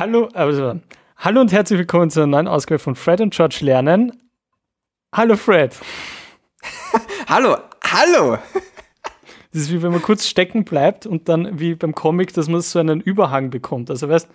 Hallo, 0.00 0.30
also, 0.32 0.80
hallo 1.18 1.42
und 1.42 1.52
herzlich 1.52 1.78
willkommen 1.78 2.08
zu 2.08 2.20
einer 2.20 2.28
neuen 2.28 2.48
Ausgabe 2.48 2.78
von 2.78 2.96
Fred 2.96 3.20
und 3.20 3.34
George 3.34 3.58
lernen. 3.60 4.18
Hallo 5.14 5.36
Fred. 5.36 5.76
hallo, 7.28 7.58
hallo. 7.84 8.38
Das 9.52 9.60
ist 9.60 9.70
wie 9.70 9.82
wenn 9.82 9.92
man 9.92 10.00
kurz 10.00 10.26
stecken 10.26 10.64
bleibt 10.64 11.04
und 11.04 11.28
dann 11.28 11.60
wie 11.60 11.74
beim 11.74 11.94
Comic, 11.94 12.32
dass 12.32 12.48
man 12.48 12.62
so 12.62 12.78
einen 12.78 13.02
Überhang 13.02 13.50
bekommt. 13.50 13.90
Also 13.90 14.08
weißt, 14.08 14.30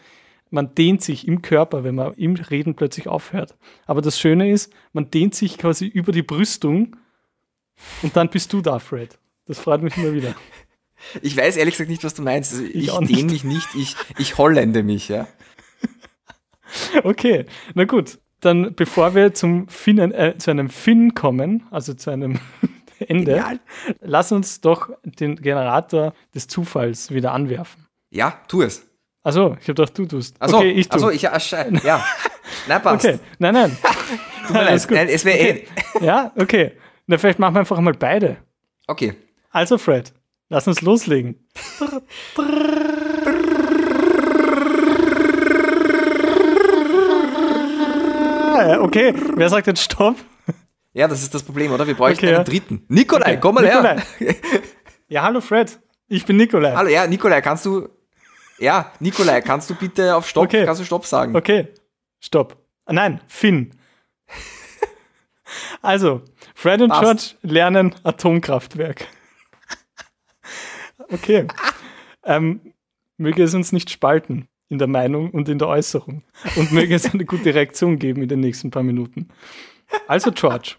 man 0.52 0.76
dehnt 0.76 1.02
sich 1.02 1.28
im 1.28 1.42
Körper, 1.42 1.84
wenn 1.84 1.96
man 1.96 2.14
im 2.14 2.36
Reden 2.36 2.76
plötzlich 2.76 3.08
aufhört. 3.08 3.58
Aber 3.88 4.04
das 4.04 4.20
Schöne 4.20 4.52
ist, 4.52 4.72
man 4.94 5.10
dehnt 5.10 5.34
sich 5.34 5.58
quasi 5.58 5.88
über 5.88 6.12
die 6.12 6.22
Brüstung 6.22 6.96
und 8.04 8.16
dann 8.16 8.30
bist 8.30 8.54
du 8.54 8.62
da, 8.62 8.78
Fred. 8.78 9.18
Das 9.48 9.58
freut 9.58 9.82
mich 9.82 9.98
immer 9.98 10.14
wieder. 10.14 10.36
Ich 11.22 11.36
weiß 11.36 11.58
ehrlich 11.58 11.74
gesagt 11.74 11.90
nicht, 11.90 12.04
was 12.04 12.14
du 12.14 12.22
meinst. 12.22 12.54
Also 12.54 12.66
ich, 12.66 12.88
ich 12.88 12.92
dehne 13.08 13.32
mich 13.32 13.44
nicht, 13.44 13.68
ich, 13.76 13.96
ich 14.18 14.38
hollende 14.38 14.84
mich, 14.84 15.10
ja. 15.10 15.28
Okay, 17.04 17.46
na 17.74 17.86
gut. 17.86 18.20
Dann 18.42 18.76
bevor 18.76 19.16
wir 19.16 19.34
zum 19.34 19.68
Finnen, 19.70 20.12
äh, 20.12 20.38
zu 20.38 20.52
einem 20.52 20.70
Finn 20.70 21.16
kommen, 21.16 21.64
also 21.72 21.94
zu 21.94 22.12
einem 22.12 22.40
Ende, 23.00 23.32
Genial. 23.32 23.60
lass 24.02 24.32
uns 24.32 24.62
doch 24.62 24.90
den 25.04 25.36
Generator 25.38 26.14
des 26.34 26.48
Zufalls 26.48 27.12
wieder 27.12 27.34
anwerfen. 27.34 27.86
Ja, 28.12 28.40
tu 28.48 28.62
es. 28.62 28.88
Achso, 29.24 29.58
ich 29.60 29.68
habe 29.68 29.74
gedacht, 29.74 29.98
du 29.98 30.06
tust. 30.06 30.40
Achso, 30.40 30.58
okay, 30.58 30.72
ich 30.72 30.88
tu. 30.88 30.96
Achso, 30.96 31.10
ich, 31.10 31.24
ja. 31.24 32.06
Na, 32.68 32.80
passt. 32.80 33.06
Okay, 33.06 33.20
nein, 33.40 33.54
nein. 33.56 33.78
Tut 34.46 34.56
mir 34.56 34.64
leid, 34.64 34.88
nein, 34.92 35.08
es 35.08 35.26
wäre 35.26 35.38
okay. 35.40 35.68
eh. 36.00 36.06
Ja, 36.06 36.32
okay. 36.38 36.72
Na, 37.08 37.18
vielleicht 37.18 37.40
machen 37.40 37.56
wir 37.56 37.60
einfach 37.62 37.80
mal 37.80 37.94
beide. 37.94 38.38
Okay. 38.88 39.16
Also, 39.50 39.78
Fred, 39.80 40.14
lass 40.50 40.68
uns 40.68 40.82
loslegen. 40.82 41.48
Okay, 48.56 49.14
wer 49.36 49.50
sagt 49.50 49.68
jetzt 49.68 49.82
Stopp? 49.82 50.18
Ja, 50.94 51.08
das 51.08 51.22
ist 51.22 51.34
das 51.34 51.44
Problem, 51.44 51.74
oder? 51.74 51.86
Wir 51.88 51.94
bräuchten 51.94 52.26
okay, 52.26 52.36
einen 52.36 52.46
dritten. 52.46 52.86
Nikolai, 52.88 53.32
okay. 53.32 53.40
komm 53.42 53.56
mal 53.56 53.64
Nikolai. 53.64 53.98
her. 54.18 54.36
Ja, 55.08 55.22
hallo 55.22 55.40
Fred. 55.40 55.80
Ich 56.08 56.26
bin 56.26 56.38
Nikolai. 56.38 56.74
Hallo, 56.74 56.90
ja, 56.90 57.06
Nikolai, 57.06 57.42
kannst 57.42 57.66
du. 57.66 57.90
Ja, 58.58 58.92
Nikolai, 59.00 59.42
kannst 59.42 59.70
du 59.70 59.76
bitte 59.76 60.16
auf 60.16 60.28
Stopp, 60.28 60.46
okay. 60.46 60.66
kannst 60.66 60.82
du 60.82 60.86
Stopp 60.86 61.06
sagen? 61.06 61.36
Okay. 61.36 61.68
Stopp. 62.20 62.58
Ah, 62.86 62.94
nein, 62.94 63.22
Finn. 63.28 63.72
Also, 65.82 66.22
Fred 66.56 66.82
und 66.82 66.92
George 66.92 67.36
lernen 67.44 67.94
Atomkraftwerk. 68.04 69.08
Okay. 71.12 71.48
ähm, 72.24 72.74
möge 73.18 73.44
es 73.44 73.54
uns 73.54 73.72
nicht 73.72 73.92
spalten 73.92 74.48
in 74.70 74.80
der 74.80 74.88
Meinung 74.88 75.32
und 75.32 75.50
in 75.50 75.60
der 75.60 75.68
Äußerung. 75.68 76.24
Und 76.56 76.72
möge 76.72 76.96
es 76.96 77.12
eine 77.12 77.26
gute 77.26 77.54
Reaktion 77.54 78.00
geben 78.00 78.22
in 78.22 78.30
den 78.30 78.40
nächsten 78.40 78.72
paar 78.72 78.84
Minuten. 78.84 79.30
Also, 80.08 80.32
George. 80.32 80.76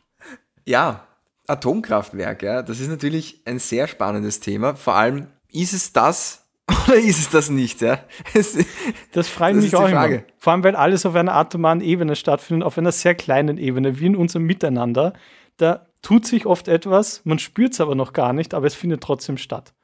Ja, 0.65 1.07
Atomkraftwerk, 1.47 2.43
ja, 2.43 2.63
das 2.63 2.81
ist 2.81 2.89
natürlich 2.89 3.43
ein 3.45 3.59
sehr 3.59 3.87
spannendes 3.87 4.41
Thema. 4.41 4.75
Vor 4.75 4.95
allem, 4.95 5.29
ist 5.53 5.73
es 5.73 5.93
das 5.93 6.43
oder 6.89 6.97
ist 6.97 7.19
es 7.19 7.31
das 7.31 7.49
nicht, 7.49 7.81
ja? 7.81 8.01
Es, 8.35 8.59
das 9.13 9.29
frage 9.29 9.59
ich 9.59 9.65
mich 9.65 9.77
auch 9.77 9.89
immer. 9.89 10.23
Vor 10.39 10.53
allem, 10.53 10.65
weil 10.65 10.75
alles 10.75 11.07
auf 11.07 11.15
einer 11.15 11.35
atomaren 11.35 11.81
Ebene 11.81 12.17
stattfindet, 12.17 12.67
auf 12.67 12.77
einer 12.77 12.91
sehr 12.91 13.15
kleinen 13.15 13.57
Ebene, 13.57 14.01
wie 14.01 14.07
in 14.07 14.17
unserem 14.17 14.47
Miteinander. 14.47 15.13
Da 15.59 15.87
tut 16.03 16.27
sich 16.27 16.45
oft 16.45 16.67
etwas, 16.67 17.21
man 17.25 17.39
spürt 17.39 17.73
es 17.73 17.81
aber 17.81 17.95
noch 17.95 18.13
gar 18.13 18.33
nicht, 18.33 18.53
aber 18.53 18.67
es 18.67 18.75
findet 18.75 19.03
trotzdem 19.03 19.39
statt. 19.39 19.75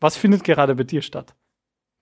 Was 0.00 0.16
findet 0.16 0.42
gerade 0.42 0.74
bei 0.74 0.84
dir 0.84 1.02
statt, 1.02 1.34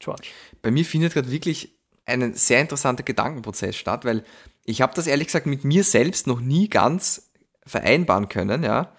George? 0.00 0.28
Bei 0.62 0.70
mir 0.70 0.84
findet 0.84 1.14
gerade 1.14 1.30
wirklich 1.30 1.78
ein 2.06 2.34
sehr 2.34 2.60
interessanter 2.60 3.04
Gedankenprozess 3.04 3.76
statt, 3.76 4.04
weil 4.04 4.24
ich 4.64 4.82
habe 4.82 4.94
das 4.94 5.06
ehrlich 5.06 5.28
gesagt 5.28 5.46
mit 5.46 5.64
mir 5.64 5.84
selbst 5.84 6.26
noch 6.26 6.40
nie 6.40 6.68
ganz 6.68 7.30
vereinbaren 7.64 8.28
können, 8.28 8.64
ja, 8.64 8.92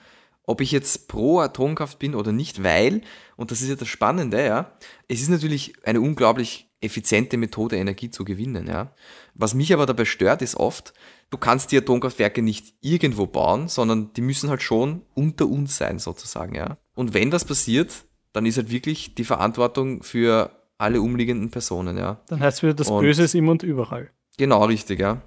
ob 0.44 0.62
ich 0.62 0.72
jetzt 0.72 1.08
pro 1.08 1.40
Atomkraft 1.40 2.00
bin 2.00 2.16
oder 2.16 2.32
nicht, 2.32 2.64
weil, 2.64 3.02
und 3.36 3.52
das 3.52 3.62
ist 3.62 3.70
ja 3.70 3.76
das 3.76 3.88
Spannende, 3.88 4.46
ja, 4.46 4.78
es 5.08 5.22
ist 5.22 5.30
natürlich 5.30 5.74
eine 5.86 6.02
unglaublich 6.02 6.68
effiziente 6.82 7.38
Methode, 7.38 7.78
Energie 7.78 8.10
zu 8.10 8.26
gewinnen, 8.26 8.68
ja. 8.68 8.94
Was 9.36 9.54
mich 9.54 9.74
aber 9.74 9.86
dabei 9.86 10.06
stört, 10.06 10.42
ist 10.42 10.56
oft, 10.56 10.94
du 11.30 11.38
kannst 11.38 11.72
die 11.72 11.78
Atomkraftwerke 11.78 12.42
nicht 12.42 12.74
irgendwo 12.82 13.28
bauen, 13.28 13.68
sondern 13.68 14.14
die 14.14 14.22
müssen 14.22 14.50
halt 14.50 14.64
schon 14.64 15.04
unter 15.14 15.48
uns 15.48 15.78
sein, 15.78 16.00
sozusagen, 16.00 16.56
ja. 16.56 16.78
Und 16.96 17.14
wenn 17.14 17.30
das 17.30 17.46
passiert, 17.46 18.06
dann 18.34 18.46
ist 18.46 18.58
halt 18.58 18.72
wirklich 18.72 19.16
die 19.16 19.26
Verantwortung 19.26 20.02
für 20.04 20.61
alle 20.82 21.02
umliegenden 21.02 21.52
Personen, 21.52 21.98
ja. 21.98 22.20
Dann 22.28 22.40
heißt 22.40 22.64
wieder, 22.64 22.74
das 22.74 22.90
und 22.90 23.02
Böse 23.02 23.24
ist 23.24 23.36
immer 23.36 23.52
und 23.52 23.64
überall. 23.64 24.10
Genau, 24.38 24.64
richtig, 24.66 25.00
ja. 25.00 25.22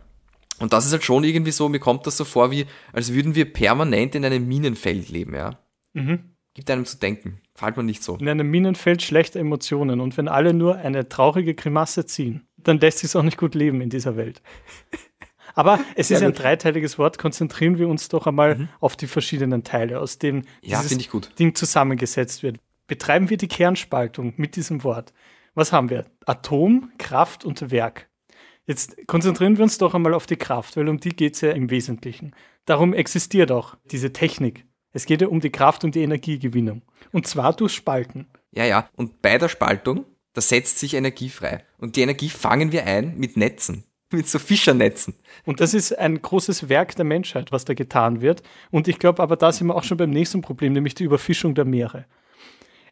Und 0.59 0.73
das 0.73 0.87
ist 0.87 0.93
halt 0.93 1.05
schon 1.05 1.25
irgendwie 1.25 1.51
so, 1.51 1.69
mir 1.69 1.81
kommt 1.81 2.07
das 2.07 2.17
so 2.17 2.25
vor, 2.25 2.51
wie, 2.51 2.67
als 2.93 3.13
würden 3.13 3.35
wir 3.35 3.53
permanent 3.53 4.15
in 4.15 4.25
einem 4.25 4.47
Minenfeld 4.47 5.09
leben, 5.09 5.35
ja. 5.35 5.59
Mhm. 5.93 6.35
Gibt 6.55 6.71
einem 6.71 6.85
zu 6.85 6.99
denken. 6.99 7.41
Fällt 7.55 7.77
man 7.77 7.87
nicht 7.87 8.03
so. 8.03 8.17
In 8.17 8.29
einem 8.29 8.49
Minenfeld 8.49 9.03
schlechter 9.03 9.41
Emotionen. 9.41 10.01
Und 10.01 10.17
wenn 10.17 10.29
alle 10.29 10.55
nur 10.55 10.77
eine 10.77 11.09
traurige 11.09 11.55
Grimasse 11.55 12.07
ziehen, 12.07 12.47
dann 12.57 12.79
lässt 12.79 12.99
sich 12.99 13.15
auch 13.17 13.23
nicht 13.23 13.39
gut 13.39 13.55
leben 13.55 13.81
in 13.81 13.91
dieser 13.91 14.17
Welt. 14.17 14.41
Aber 15.55 15.79
es 15.95 16.11
ist 16.11 16.21
ja, 16.21 16.27
ein 16.27 16.35
dreiteiliges 16.35 16.99
Wort. 16.99 17.19
Konzentrieren 17.19 17.79
wir 17.79 17.89
uns 17.89 18.09
doch 18.09 18.27
einmal 18.27 18.57
mhm. 18.57 18.69
auf 18.81 18.97
die 18.97 19.07
verschiedenen 19.07 19.63
Teile, 19.63 20.01
aus 20.01 20.19
denen 20.19 20.47
ja, 20.63 20.83
dieses 20.83 21.09
Ding 21.39 21.55
zusammengesetzt 21.55 22.43
wird. 22.43 22.59
Betreiben 22.87 23.31
wir 23.31 23.37
die 23.37 23.49
Kernspaltung 23.49 24.35
mit 24.37 24.57
diesem 24.57 24.83
Wort. 24.85 25.13
Was 25.55 25.73
haben 25.73 25.89
wir? 25.89 26.07
Atom, 26.27 26.91
Kraft 26.99 27.45
und 27.45 27.71
Werk. 27.71 28.09
Jetzt 28.67 29.07
konzentrieren 29.07 29.57
wir 29.57 29.63
uns 29.63 29.79
doch 29.79 29.95
einmal 29.95 30.15
auf 30.15 30.27
die 30.27 30.37
Kraft, 30.37 30.77
weil 30.77 30.89
um 30.89 30.99
die 30.99 31.11
geht 31.11 31.35
es 31.35 31.43
ja 31.43 31.53
im 31.53 31.71
Wesentlichen. 31.71 32.35
Darum 32.65 32.93
existiert 32.93 33.53
auch 33.53 33.77
diese 33.91 34.13
Technik. 34.13 34.65
Es 34.93 35.07
geht 35.07 35.21
ja 35.21 35.29
um 35.29 35.41
die 35.41 35.51
Kraft 35.51 35.85
und 35.85 35.95
die 35.95 36.03
Energiegewinnung. 36.03 36.83
Und 37.13 37.27
zwar 37.27 37.53
durch 37.55 37.73
Spalten. 37.73 38.27
Ja, 38.53 38.65
ja. 38.65 38.89
Und 38.97 39.23
bei 39.23 39.39
der 39.39 39.49
Spaltung, 39.49 40.07
da 40.33 40.41
setzt 40.41 40.79
sich 40.79 40.95
Energie 40.95 41.29
frei. 41.29 41.65
Und 41.79 41.97
die 41.97 42.03
Energie 42.03 42.31
fangen 42.31 42.73
wir 42.73 42.87
ein 42.87 43.17
mit 43.17 43.37
Netzen. 43.37 43.85
Mit 44.13 44.29
so 44.29 44.39
Fischernetzen. 44.39 45.15
Und 45.45 45.61
das 45.61 45.75
ist 45.75 45.99
ein 45.99 46.23
großes 46.23 46.69
Werk 46.69 46.95
der 46.95 47.05
Menschheit, 47.05 47.51
was 47.51 47.65
da 47.65 47.75
getan 47.75 48.21
wird. 48.21 48.43
Und 48.71 48.87
ich 48.87 49.01
glaube, 49.01 49.21
aber 49.23 49.35
da 49.35 49.51
sind 49.51 49.67
wir 49.67 49.75
auch 49.75 49.83
schon 49.83 49.97
beim 49.97 50.11
nächsten 50.11 50.41
Problem, 50.41 50.73
nämlich 50.73 50.95
die 50.95 51.05
Überfischung 51.05 51.55
der 51.55 51.65
Meere 51.65 52.07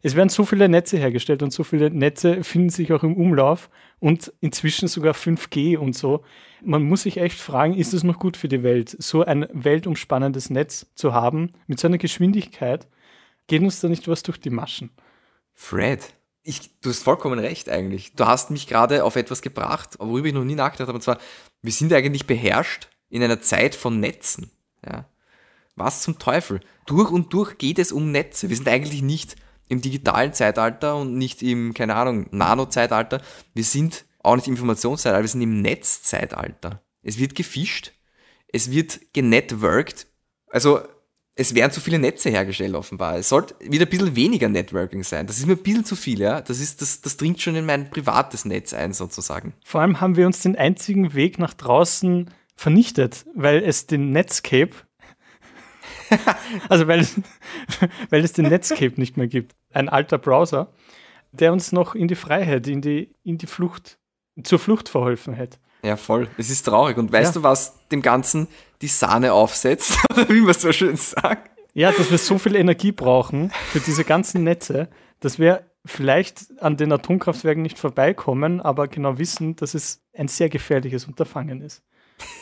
es 0.05 0.15
werden 0.15 0.27
so 0.27 0.43
viele 0.43 0.67
Netze 0.67 0.97
hergestellt 0.97 1.41
und 1.43 1.53
so 1.53 1.63
viele 1.63 1.89
Netze 1.89 2.43
finden 2.43 2.69
sich 2.69 2.91
auch 2.91 3.03
im 3.03 3.15
Umlauf 3.15 3.69
und 3.99 4.33
inzwischen 4.41 4.89
sogar 4.89 5.13
5G 5.13 5.77
und 5.77 5.95
so. 5.95 6.25
Man 6.61 6.83
muss 6.83 7.03
sich 7.03 7.17
echt 7.17 7.39
fragen, 7.39 7.73
ist 7.73 7.93
es 7.93 8.03
noch 8.03 8.19
gut 8.19 8.35
für 8.35 8.49
die 8.49 8.63
Welt, 8.63 8.95
so 8.99 9.23
ein 9.23 9.47
weltumspannendes 9.53 10.49
Netz 10.49 10.87
zu 10.95 11.13
haben 11.13 11.51
mit 11.67 11.79
so 11.79 11.87
einer 11.87 11.97
Geschwindigkeit? 11.97 12.85
Geht 13.47 13.61
uns 13.61 13.79
da 13.79 13.87
nicht 13.87 14.09
was 14.09 14.23
durch 14.23 14.41
die 14.41 14.49
Maschen? 14.49 14.89
Fred, 15.53 16.13
ich, 16.43 16.77
du 16.81 16.89
hast 16.89 17.03
vollkommen 17.03 17.39
recht 17.39 17.69
eigentlich. 17.69 18.13
Du 18.13 18.25
hast 18.25 18.51
mich 18.51 18.67
gerade 18.67 19.05
auf 19.05 19.15
etwas 19.15 19.41
gebracht, 19.41 19.95
worüber 19.99 20.27
ich 20.27 20.33
noch 20.33 20.43
nie 20.43 20.55
nachgedacht 20.55 20.89
habe. 20.89 20.97
Und 20.97 21.01
zwar, 21.01 21.17
wir 21.61 21.71
sind 21.71 21.93
eigentlich 21.93 22.27
beherrscht 22.27 22.89
in 23.09 23.23
einer 23.23 23.39
Zeit 23.39 23.73
von 23.73 24.01
Netzen. 24.01 24.51
Ja. 24.85 25.05
Was 25.77 26.01
zum 26.01 26.19
Teufel? 26.19 26.59
Durch 26.87 27.09
und 27.09 27.31
durch 27.31 27.57
geht 27.57 27.79
es 27.79 27.93
um 27.93 28.11
Netze. 28.11 28.49
Wir 28.49 28.57
sind 28.57 28.67
eigentlich 28.67 29.01
nicht 29.01 29.37
im 29.73 29.81
digitalen 29.81 30.33
Zeitalter 30.33 30.95
und 30.95 31.17
nicht 31.17 31.43
im, 31.43 31.73
keine 31.73 31.95
Ahnung, 31.95 32.27
Nano-Zeitalter. 32.31 33.21
Wir 33.53 33.63
sind 33.63 34.05
auch 34.19 34.35
nicht 34.35 34.47
im 34.47 34.53
Informationszeitalter, 34.53 35.23
wir 35.23 35.29
sind 35.29 35.41
im 35.41 35.61
Netzzeitalter. 35.61 36.81
Es 37.01 37.19
wird 37.19 37.35
gefischt, 37.35 37.91
es 38.47 38.71
wird 38.71 39.01
genetworked. 39.13 40.07
Also 40.47 40.81
es 41.35 41.55
werden 41.55 41.71
zu 41.71 41.81
viele 41.81 41.99
Netze 41.99 42.29
hergestellt 42.29 42.75
offenbar. 42.75 43.17
Es 43.17 43.29
sollte 43.29 43.55
wieder 43.59 43.85
ein 43.85 43.89
bisschen 43.89 44.15
weniger 44.15 44.49
Networking 44.49 45.03
sein. 45.03 45.25
Das 45.25 45.39
ist 45.39 45.47
mir 45.47 45.53
ein 45.53 45.63
bisschen 45.63 45.83
zu 45.83 45.95
viel, 45.95 46.19
ja. 46.19 46.41
Das, 46.41 46.59
ist, 46.59 46.81
das, 46.81 47.01
das 47.01 47.17
dringt 47.17 47.41
schon 47.41 47.55
in 47.55 47.65
mein 47.65 47.89
privates 47.89 48.45
Netz 48.45 48.73
ein, 48.73 48.93
sozusagen. 48.93 49.53
Vor 49.65 49.81
allem 49.81 49.99
haben 49.99 50.15
wir 50.15 50.27
uns 50.27 50.41
den 50.41 50.55
einzigen 50.55 51.13
Weg 51.13 51.39
nach 51.39 51.53
draußen 51.55 52.29
vernichtet, 52.55 53.25
weil 53.35 53.63
es 53.63 53.87
den 53.87 54.11
Netscape 54.11 54.71
also 56.69 56.87
weil 56.87 56.99
es, 56.99 57.19
weil 58.09 58.23
es 58.23 58.33
den 58.33 58.47
Netscape 58.47 58.93
nicht 58.97 59.17
mehr 59.17 59.27
gibt. 59.27 59.55
Ein 59.71 59.89
alter 59.89 60.17
Browser, 60.17 60.71
der 61.31 61.53
uns 61.53 61.71
noch 61.71 61.95
in 61.95 62.07
die 62.07 62.15
Freiheit, 62.15 62.67
in 62.67 62.81
die, 62.81 63.15
in 63.23 63.37
die 63.37 63.47
Flucht, 63.47 63.97
zur 64.43 64.59
Flucht 64.59 64.89
verholfen 64.89 65.33
hätte. 65.33 65.57
Ja, 65.83 65.97
voll. 65.97 66.29
Es 66.37 66.49
ist 66.49 66.63
traurig. 66.63 66.97
Und 66.97 67.11
weißt 67.11 67.35
ja. 67.35 67.41
du, 67.41 67.43
was 67.43 67.87
dem 67.89 68.01
Ganzen 68.01 68.47
die 68.81 68.87
Sahne 68.87 69.33
aufsetzt? 69.33 69.97
wie 70.29 70.41
man 70.41 70.53
so 70.53 70.71
schön 70.71 70.95
sagt. 70.95 71.51
Ja, 71.73 71.91
dass 71.91 72.11
wir 72.11 72.17
so 72.17 72.37
viel 72.37 72.55
Energie 72.55 72.91
brauchen 72.91 73.51
für 73.71 73.79
diese 73.79 74.03
ganzen 74.03 74.43
Netze, 74.43 74.89
dass 75.19 75.39
wir 75.39 75.65
vielleicht 75.85 76.61
an 76.61 76.77
den 76.77 76.91
Atomkraftwerken 76.91 77.61
nicht 77.61 77.79
vorbeikommen, 77.79 78.61
aber 78.61 78.87
genau 78.87 79.17
wissen, 79.17 79.55
dass 79.55 79.73
es 79.73 80.01
ein 80.13 80.27
sehr 80.27 80.49
gefährliches 80.49 81.05
Unterfangen 81.05 81.61
ist. 81.61 81.83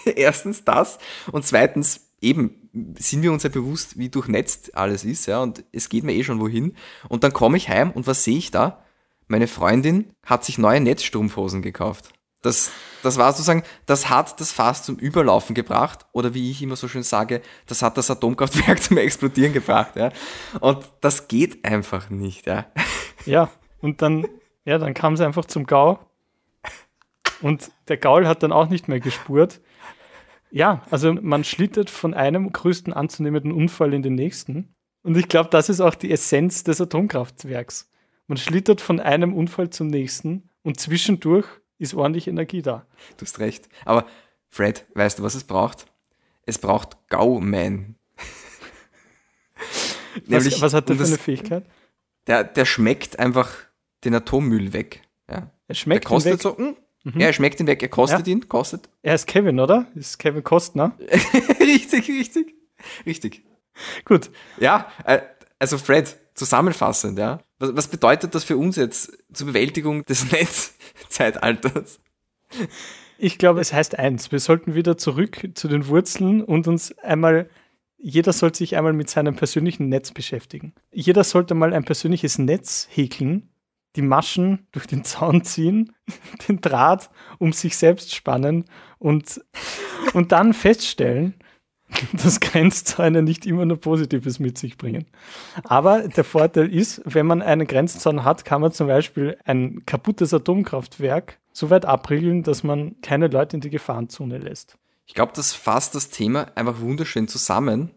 Erstens 0.05 0.63
das 0.63 0.99
und 1.31 1.45
zweitens 1.45 2.10
eben 2.21 2.69
sind 2.97 3.23
wir 3.23 3.31
uns 3.31 3.43
ja 3.43 3.49
bewusst, 3.49 3.97
wie 3.97 4.09
durchnetzt 4.09 4.77
alles 4.77 5.03
ist, 5.03 5.25
ja, 5.25 5.41
und 5.41 5.63
es 5.71 5.89
geht 5.89 6.03
mir 6.03 6.13
eh 6.13 6.23
schon 6.23 6.39
wohin. 6.39 6.75
Und 7.09 7.23
dann 7.23 7.33
komme 7.33 7.57
ich 7.57 7.67
heim 7.69 7.91
und 7.91 8.07
was 8.07 8.23
sehe 8.23 8.37
ich 8.37 8.51
da? 8.51 8.83
Meine 9.27 9.47
Freundin 9.47 10.13
hat 10.25 10.45
sich 10.45 10.57
neue 10.57 10.79
Netzstrumpfhosen 10.79 11.61
gekauft. 11.61 12.13
Das, 12.41 12.71
das 13.03 13.17
war 13.17 13.31
sozusagen, 13.31 13.63
das 13.85 14.09
hat 14.09 14.39
das 14.39 14.51
Fass 14.51 14.83
zum 14.83 14.97
Überlaufen 14.97 15.53
gebracht 15.53 16.05
oder 16.11 16.33
wie 16.33 16.49
ich 16.49 16.61
immer 16.61 16.75
so 16.75 16.87
schön 16.87 17.03
sage, 17.03 17.41
das 17.67 17.81
hat 17.81 17.97
das 17.97 18.09
Atomkraftwerk 18.09 18.81
zum 18.83 18.97
Explodieren 18.97 19.53
gebracht. 19.53 19.95
Ja? 19.95 20.11
Und 20.59 20.79
das 21.01 21.27
geht 21.27 21.63
einfach 21.65 22.09
nicht. 22.09 22.47
Ja, 22.47 22.65
ja 23.25 23.49
und 23.79 24.01
dann, 24.01 24.27
ja, 24.65 24.77
dann 24.79 24.93
kam 24.93 25.13
es 25.13 25.21
einfach 25.21 25.45
zum 25.45 25.65
Gau 25.65 25.99
und 27.41 27.71
der 27.87 27.97
Gaul 27.97 28.27
hat 28.27 28.43
dann 28.43 28.51
auch 28.51 28.69
nicht 28.69 28.87
mehr 28.87 28.99
gespurt. 28.99 29.61
Ja, 30.51 30.83
also 30.91 31.13
man 31.13 31.43
schlittert 31.43 31.89
von 31.89 32.13
einem 32.13 32.51
größten 32.51 32.93
anzunehmenden 32.93 33.51
Unfall 33.51 33.93
in 33.93 34.01
den 34.01 34.15
nächsten. 34.15 34.75
Und 35.01 35.17
ich 35.17 35.27
glaube, 35.27 35.49
das 35.49 35.69
ist 35.69 35.79
auch 35.79 35.95
die 35.95 36.11
Essenz 36.11 36.63
des 36.63 36.81
Atomkraftwerks. 36.81 37.89
Man 38.27 38.37
schlittert 38.37 38.81
von 38.81 38.99
einem 38.99 39.33
Unfall 39.33 39.69
zum 39.69 39.87
nächsten 39.87 40.49
und 40.61 40.79
zwischendurch 40.79 41.47
ist 41.79 41.93
ordentlich 41.93 42.27
Energie 42.27 42.61
da. 42.61 42.85
Du 43.17 43.25
hast 43.25 43.39
recht. 43.39 43.69
Aber 43.85 44.05
Fred, 44.49 44.85
weißt 44.93 45.19
du, 45.19 45.23
was 45.23 45.35
es 45.35 45.45
braucht? 45.45 45.85
Es 46.45 46.59
braucht 46.59 46.97
Gauman. 47.07 47.95
was, 50.27 50.61
was 50.61 50.73
hat 50.73 50.89
der 50.89 50.97
für 50.97 51.05
eine 51.05 51.17
Fähigkeit? 51.17 51.65
Der, 52.27 52.43
der 52.43 52.65
schmeckt 52.65 53.17
einfach 53.17 53.51
den 54.03 54.13
Atommüll 54.13 54.73
weg. 54.73 55.01
Ja. 55.29 55.49
Er 55.67 55.75
schmeckt 55.75 56.03
der 56.03 56.09
kostet 56.09 56.33
weg. 56.33 56.41
so, 56.41 56.51
mh, 56.51 56.57
hm? 56.57 56.75
Mhm. 57.03 57.19
Ja, 57.19 57.27
er 57.27 57.33
schmeckt 57.33 57.59
ihn 57.59 57.67
weg, 57.67 57.81
er 57.81 57.89
kostet 57.89 58.27
ja. 58.27 58.33
ihn, 58.33 58.47
kostet. 58.47 58.89
Er 59.01 59.15
ist 59.15 59.27
Kevin, 59.27 59.59
oder? 59.59 59.87
Ist 59.95 60.19
Kevin 60.19 60.43
Kostner? 60.43 60.97
richtig, 61.59 62.07
richtig. 62.07 62.55
Richtig. 63.05 63.43
Gut. 64.05 64.29
Ja, 64.59 64.91
äh, 65.05 65.21
also 65.59 65.77
Fred, 65.77 66.15
zusammenfassend, 66.35 67.17
ja. 67.17 67.39
Was, 67.59 67.75
was 67.75 67.87
bedeutet 67.87 68.35
das 68.35 68.43
für 68.43 68.57
uns 68.57 68.75
jetzt 68.75 69.17
zur 69.33 69.47
Bewältigung 69.47 70.05
des 70.05 70.31
Netzzeitalters? 70.31 71.99
Ich 73.17 73.37
glaube, 73.37 73.61
es 73.61 73.73
heißt 73.73 73.97
eins. 73.97 74.31
Wir 74.31 74.39
sollten 74.39 74.75
wieder 74.75 74.97
zurück 74.97 75.49
zu 75.53 75.67
den 75.67 75.87
Wurzeln 75.87 76.43
und 76.43 76.67
uns 76.67 76.97
einmal, 76.99 77.49
jeder 77.97 78.33
sollte 78.33 78.57
sich 78.57 78.75
einmal 78.75 78.93
mit 78.93 79.09
seinem 79.09 79.35
persönlichen 79.35 79.89
Netz 79.89 80.11
beschäftigen. 80.11 80.73
Jeder 80.91 81.23
sollte 81.23 81.53
mal 81.53 81.73
ein 81.73 81.85
persönliches 81.85 82.39
Netz 82.39 82.87
häkeln 82.91 83.50
die 83.95 84.01
Maschen 84.01 84.67
durch 84.71 84.87
den 84.87 85.03
Zaun 85.03 85.43
ziehen, 85.43 85.93
den 86.47 86.61
Draht 86.61 87.09
um 87.39 87.53
sich 87.53 87.77
selbst 87.77 88.15
spannen 88.15 88.65
und, 88.99 89.41
und 90.13 90.31
dann 90.31 90.53
feststellen, 90.53 91.35
dass 92.13 92.39
Grenzzäune 92.39 93.21
nicht 93.21 93.45
immer 93.45 93.65
nur 93.65 93.77
Positives 93.77 94.39
mit 94.39 94.57
sich 94.57 94.77
bringen. 94.77 95.05
Aber 95.63 96.07
der 96.07 96.23
Vorteil 96.23 96.73
ist, 96.73 97.01
wenn 97.05 97.25
man 97.25 97.41
einen 97.41 97.67
Grenzzaun 97.67 98.23
hat, 98.23 98.45
kann 98.45 98.61
man 98.61 98.71
zum 98.71 98.87
Beispiel 98.87 99.37
ein 99.45 99.85
kaputtes 99.85 100.33
Atomkraftwerk 100.33 101.39
so 101.53 101.69
weit 101.69 101.85
abriegeln, 101.85 102.43
dass 102.43 102.63
man 102.63 102.95
keine 103.01 103.27
Leute 103.27 103.57
in 103.57 103.61
die 103.61 103.69
Gefahrenzone 103.69 104.37
lässt. 104.37 104.77
Ich 105.05 105.13
glaube, 105.13 105.33
das 105.35 105.53
fasst 105.53 105.95
das 105.95 106.09
Thema 106.09 106.47
einfach 106.55 106.79
wunderschön 106.79 107.27
zusammen. 107.27 107.91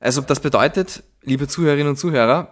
Also 0.00 0.20
das 0.20 0.40
bedeutet, 0.40 1.04
liebe 1.22 1.46
Zuhörerinnen 1.46 1.90
und 1.90 1.96
Zuhörer, 1.96 2.50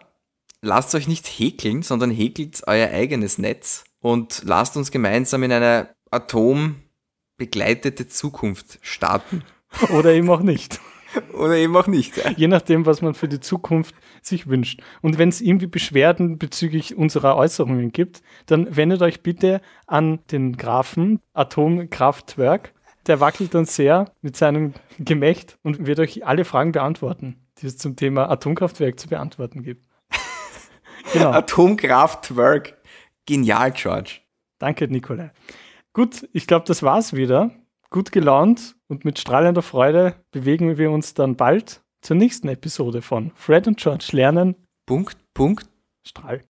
lasst 0.64 0.94
euch 0.94 1.06
nicht 1.06 1.26
häkeln, 1.26 1.82
sondern 1.82 2.10
häkelt 2.10 2.62
euer 2.66 2.88
eigenes 2.88 3.38
Netz 3.38 3.84
und 4.00 4.42
lasst 4.44 4.76
uns 4.76 4.90
gemeinsam 4.90 5.42
in 5.42 5.52
eine 5.52 5.88
atombegleitete 6.10 8.08
Zukunft 8.08 8.78
starten. 8.82 9.44
Oder 9.90 10.12
eben 10.12 10.30
auch 10.30 10.40
nicht. 10.40 10.80
Oder 11.32 11.56
eben 11.56 11.76
auch 11.76 11.86
nicht. 11.86 12.16
Ja. 12.16 12.30
Je 12.30 12.48
nachdem, 12.48 12.86
was 12.86 13.02
man 13.02 13.14
für 13.14 13.28
die 13.28 13.40
Zukunft 13.40 13.94
sich 14.22 14.46
wünscht. 14.46 14.82
Und 15.02 15.18
wenn 15.18 15.28
es 15.28 15.40
irgendwie 15.40 15.66
Beschwerden 15.66 16.38
bezüglich 16.38 16.96
unserer 16.96 17.36
Äußerungen 17.36 17.92
gibt, 17.92 18.22
dann 18.46 18.74
wendet 18.74 19.02
euch 19.02 19.22
bitte 19.22 19.60
an 19.86 20.20
den 20.30 20.56
Grafen 20.56 21.20
Atomkraftwerk. 21.32 22.72
Der 23.06 23.20
wackelt 23.20 23.54
dann 23.54 23.66
sehr 23.66 24.12
mit 24.22 24.36
seinem 24.36 24.72
Gemächt 24.98 25.58
und 25.62 25.86
wird 25.86 26.00
euch 26.00 26.26
alle 26.26 26.44
Fragen 26.44 26.72
beantworten, 26.72 27.36
die 27.58 27.66
es 27.66 27.76
zum 27.76 27.96
Thema 27.96 28.30
Atomkraftwerk 28.30 28.98
zu 28.98 29.08
beantworten 29.08 29.62
gibt. 29.62 29.84
Genau. 31.14 31.30
Atomkraftwerk. 31.32 32.76
Genial, 33.26 33.72
George. 33.72 34.20
Danke, 34.58 34.86
Nikolai. 34.88 35.30
Gut, 35.94 36.28
ich 36.32 36.46
glaube, 36.46 36.66
das 36.66 36.82
war's 36.82 37.14
wieder. 37.14 37.50
Gut 37.88 38.12
gelaunt 38.12 38.76
und 38.88 39.04
mit 39.04 39.18
strahlender 39.18 39.62
Freude 39.62 40.16
bewegen 40.32 40.76
wir 40.76 40.90
uns 40.90 41.14
dann 41.14 41.36
bald 41.36 41.82
zur 42.02 42.16
nächsten 42.16 42.48
Episode 42.48 43.00
von 43.00 43.30
Fred 43.34 43.66
und 43.66 43.78
George 43.78 44.08
lernen. 44.10 44.56
Punkt, 44.86 45.16
Punkt. 45.32 45.66
Strahl. 46.06 46.44